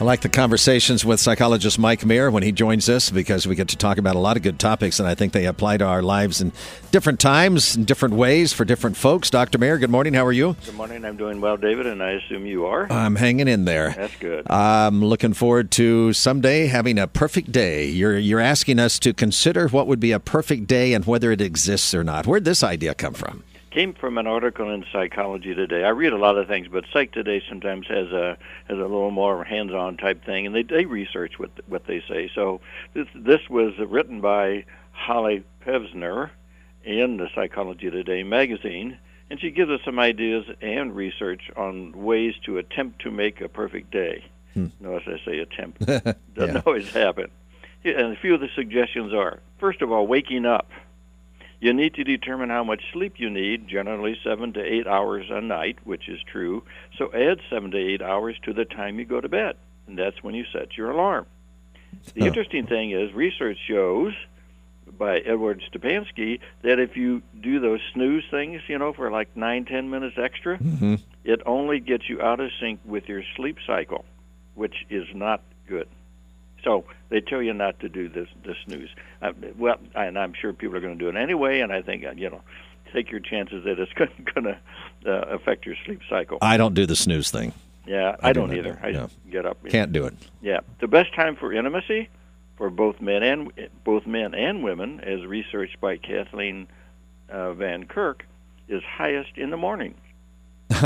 [0.00, 3.68] I like the conversations with psychologist Mike Mayer when he joins us because we get
[3.68, 6.02] to talk about a lot of good topics, and I think they apply to our
[6.02, 6.52] lives in
[6.90, 9.30] different times, in different ways for different folks.
[9.30, 9.56] Dr.
[9.56, 10.12] Mayer, good morning.
[10.12, 10.56] How are you?
[10.64, 11.04] Good morning.
[11.04, 12.90] I'm doing well, David, and I assume you are.
[12.92, 13.90] I'm hanging in there.
[13.96, 14.50] That's good.
[14.50, 17.86] I'm looking forward to someday having a perfect day.
[17.86, 21.40] You're you're asking us to consider what would be a perfect day and whether it
[21.40, 22.26] exists or not.
[22.26, 23.44] Where'd this idea come from?
[23.74, 25.82] Came from an article in Psychology Today.
[25.82, 28.38] I read a lot of things, but Psych Today sometimes has a
[28.68, 32.30] has a little more hands-on type thing, and they they research what what they say.
[32.36, 32.60] So
[32.94, 36.30] this this was written by Holly Pevzner
[36.84, 38.96] in the Psychology Today magazine,
[39.28, 43.48] and she gives us some ideas and research on ways to attempt to make a
[43.48, 44.24] perfect day.
[44.52, 44.68] Hmm.
[44.78, 46.62] Notice I say attempt; doesn't yeah.
[46.64, 47.28] always happen.
[47.82, 50.70] And a few of the suggestions are: first of all, waking up
[51.60, 55.40] you need to determine how much sleep you need, generally seven to eight hours a
[55.40, 56.62] night, which is true.
[56.98, 60.22] So add seven to eight hours to the time you go to bed, and that's
[60.22, 61.26] when you set your alarm.
[62.14, 64.12] The interesting thing is, research shows
[64.98, 69.64] by Edward Stepanski that if you do those snooze things, you know, for like nine,
[69.64, 70.96] ten minutes extra, mm-hmm.
[71.24, 74.04] it only gets you out of sync with your sleep cycle,
[74.54, 75.88] which is not good.
[76.64, 78.90] So they tell you not to do this this snooze.
[79.22, 81.60] Uh, well, and I'm sure people are going to do it anyway.
[81.60, 82.40] And I think uh, you know,
[82.92, 83.92] take your chances that it's
[84.34, 84.58] going to
[85.06, 86.38] uh, affect your sleep cycle.
[86.40, 87.52] I don't do the snooze thing.
[87.86, 88.80] Yeah, I, I don't, do either.
[88.82, 89.08] I yeah.
[89.30, 89.58] get up.
[89.68, 90.14] Can't do it.
[90.40, 92.08] Yeah, the best time for intimacy
[92.56, 93.52] for both men and
[93.84, 96.66] both men and women, as researched by Kathleen
[97.28, 98.26] uh, Van Kirk,
[98.68, 99.94] is highest in the morning.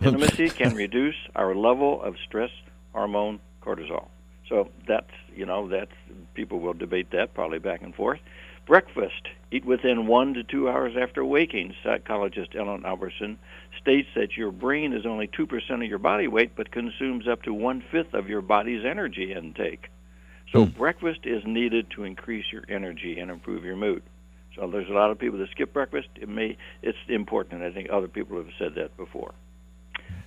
[0.00, 2.50] intimacy can reduce our level of stress
[2.92, 4.08] hormone cortisol.
[4.48, 5.92] So that's you know that's
[6.34, 8.20] people will debate that probably back and forth.
[8.66, 9.28] Breakfast.
[9.52, 11.74] Eat within one to two hours after waking.
[11.84, 13.38] Psychologist Ellen Albertson
[13.80, 17.42] states that your brain is only two percent of your body weight, but consumes up
[17.42, 19.88] to one fifth of your body's energy intake.
[20.52, 20.78] So hmm.
[20.78, 24.02] breakfast is needed to increase your energy and improve your mood.
[24.56, 26.08] So there's a lot of people that skip breakfast.
[26.16, 27.62] It may it's important.
[27.62, 29.34] I think other people have said that before.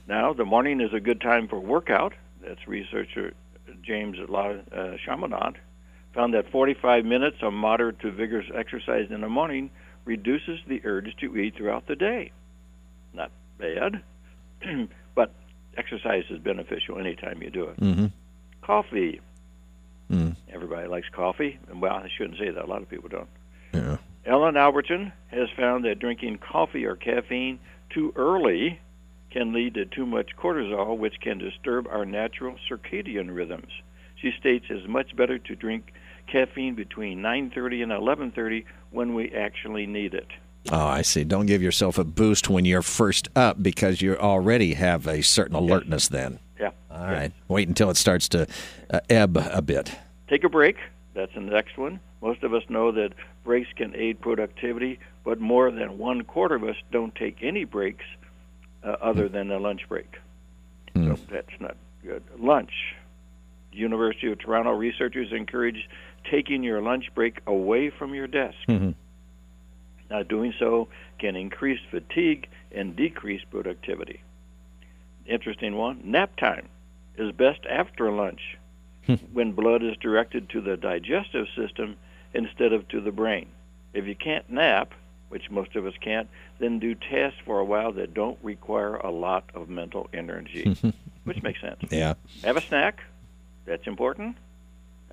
[0.07, 2.13] Now the morning is a good time for workout.
[2.41, 3.33] That's researcher
[3.83, 5.57] James uh, Chaminade,
[6.13, 9.69] found that 45 minutes of moderate to vigorous exercise in the morning
[10.05, 12.31] reduces the urge to eat throughout the day.
[13.13, 14.01] Not bad,
[15.15, 15.33] but
[15.77, 17.79] exercise is beneficial anytime you do it.
[17.79, 18.05] Mm-hmm.
[18.61, 19.21] Coffee.
[20.11, 20.35] Mm.
[20.51, 21.59] Everybody likes coffee.
[21.73, 22.65] Well, I shouldn't say that.
[22.65, 23.29] A lot of people don't.
[23.73, 23.97] Yeah.
[24.25, 27.59] Ellen Albertson has found that drinking coffee or caffeine
[27.89, 28.79] too early
[29.31, 33.71] can lead to too much cortisol, which can disturb our natural circadian rhythms.
[34.15, 35.93] She states it's much better to drink
[36.27, 40.27] caffeine between 9:30 and 11:30 when we actually need it.
[40.71, 41.23] Oh, I see.
[41.23, 45.55] Don't give yourself a boost when you're first up because you already have a certain
[45.55, 46.09] alertness yes.
[46.09, 46.39] then.
[46.59, 46.71] Yeah.
[46.91, 47.11] All yes.
[47.11, 47.31] right.
[47.47, 48.45] Wait until it starts to
[48.89, 49.91] uh, ebb a bit.
[50.27, 50.75] Take a break.
[51.13, 51.99] That's the next one.
[52.21, 53.13] Most of us know that
[53.43, 58.05] breaks can aid productivity, but more than one quarter of us don't take any breaks
[58.83, 60.17] uh, other than the lunch break.
[60.95, 61.15] Mm.
[61.15, 62.23] So that's not good.
[62.37, 62.71] Lunch.
[63.71, 65.87] University of Toronto researchers encourage
[66.29, 68.57] taking your lunch break away from your desk.
[68.67, 68.91] Mm-hmm.
[70.09, 70.87] Now, doing so
[71.19, 74.21] can increase fatigue and decrease productivity.
[75.25, 76.01] Interesting one.
[76.03, 76.67] Nap time
[77.17, 78.57] is best after lunch
[79.05, 79.15] hmm.
[79.33, 81.95] when blood is directed to the digestive system
[82.33, 83.47] instead of to the brain.
[83.93, 84.93] If you can't nap,
[85.29, 86.27] which most of us can't,
[86.59, 90.75] then do tasks for a while that don't require a lot of mental energy,
[91.23, 91.79] which makes sense.
[91.89, 92.15] Yeah.
[92.43, 92.99] Have a snack.
[93.65, 94.35] That's important.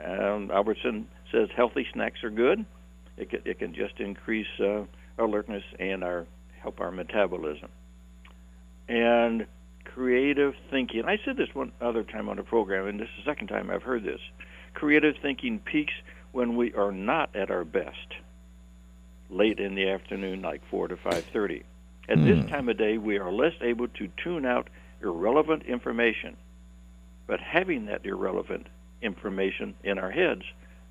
[0.03, 2.65] Um, Albertson says healthy snacks are good.
[3.17, 4.85] It can, it can just increase uh,
[5.19, 6.27] alertness and our
[6.61, 7.69] help our metabolism.
[8.89, 9.47] And
[9.85, 11.05] creative thinking.
[11.07, 13.71] I said this one other time on the program, and this is the second time
[13.71, 14.21] I've heard this.
[14.75, 15.95] Creative thinking peaks
[16.33, 18.15] when we are not at our best
[19.31, 21.63] late in the afternoon, like 4 to 5.30.
[22.09, 22.25] At mm.
[22.25, 22.49] this hmm.
[22.49, 24.69] time of day, we are less able to tune out
[25.03, 26.37] irrelevant information.
[27.27, 28.69] But having that irrelevant
[29.03, 30.43] information in our heads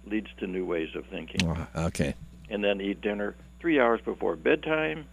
[0.06, 1.42] leads to new ways of thinking.
[1.48, 2.16] Oh, okay.
[2.50, 5.08] And then eat dinner three hours before bedtime,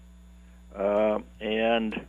[0.77, 2.07] uh, and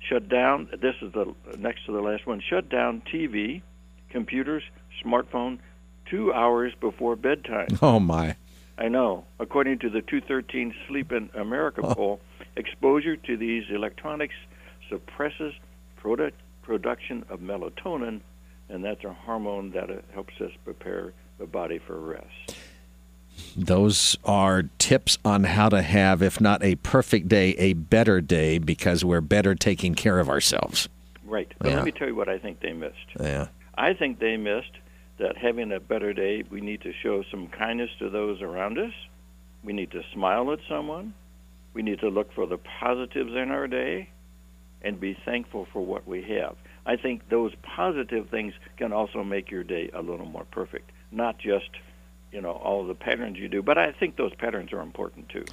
[0.00, 0.68] shut down.
[0.80, 2.40] This is the next to the last one.
[2.40, 3.62] Shut down TV,
[4.10, 4.62] computers,
[5.04, 5.58] smartphone,
[6.06, 7.68] two hours before bedtime.
[7.82, 8.36] Oh my!
[8.78, 9.24] I know.
[9.38, 12.20] According to the 213 Sleep in America poll,
[12.56, 14.34] exposure to these electronics
[14.88, 15.54] suppresses
[15.96, 18.20] product, production of melatonin,
[18.68, 22.56] and that's a hormone that uh, helps us prepare the body for rest.
[23.56, 28.58] Those are tips on how to have, if not a perfect day, a better day
[28.58, 30.88] because we're better taking care of ourselves.
[31.24, 31.52] Right.
[31.58, 31.76] But yeah.
[31.76, 32.96] let me tell you what I think they missed.
[33.20, 33.48] Yeah.
[33.76, 34.72] I think they missed
[35.18, 38.92] that having a better day, we need to show some kindness to those around us.
[39.64, 41.14] We need to smile at someone.
[41.74, 44.10] We need to look for the positives in our day
[44.82, 46.56] and be thankful for what we have.
[46.84, 51.38] I think those positive things can also make your day a little more perfect, not
[51.38, 51.70] just,
[52.30, 55.44] you know, all the patterns you do, but I think those patterns are important too.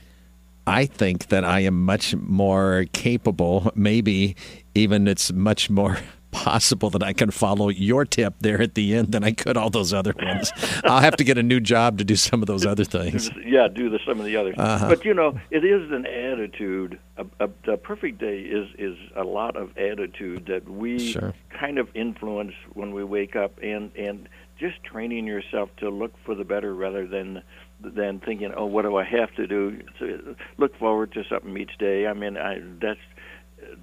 [0.67, 4.35] I think that I am much more capable, maybe
[4.75, 5.97] even it's much more
[6.43, 9.69] possible that I can follow your tip there at the end than I could all
[9.69, 10.51] those other ones.
[10.83, 13.31] I'll have to get a new job to do some of those other things.
[13.45, 14.55] Yeah, do the, some of the others.
[14.57, 14.89] Uh-huh.
[14.89, 16.99] But you know, it is an attitude.
[17.17, 21.33] A, a, a perfect day is is a lot of attitude that we Sure.
[21.49, 24.27] kind of influence when we wake up, and and
[24.59, 27.41] just training yourself to look for the better rather than
[27.79, 29.81] than thinking, oh, what do I have to do?
[29.97, 32.05] So look forward to something each day.
[32.07, 32.99] I mean, I that's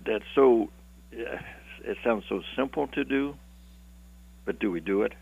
[0.05, 0.69] that's so.
[1.15, 1.39] Uh,
[1.85, 3.35] it sounds so simple to do,
[4.45, 5.13] but do we do it?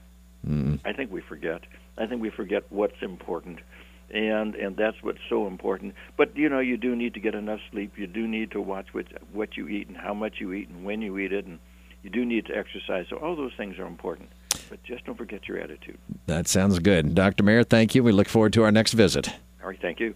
[0.46, 0.80] Mm.
[0.84, 1.62] I think we forget.
[1.96, 3.58] I think we forget what's important,
[4.10, 5.94] and and that's what's so important.
[6.16, 7.92] But you know, you do need to get enough sleep.
[7.96, 10.84] You do need to watch what what you eat and how much you eat and
[10.84, 11.58] when you eat it, and
[12.02, 13.06] you do need to exercise.
[13.10, 14.28] So all those things are important.
[14.70, 15.98] But just don't forget your attitude.
[16.26, 17.14] That sounds good.
[17.14, 17.42] Dr.
[17.42, 18.02] Mayer, thank you.
[18.02, 19.28] We look forward to our next visit.
[19.62, 20.14] All right, thank you.